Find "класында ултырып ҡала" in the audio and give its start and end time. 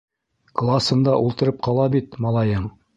0.61-1.89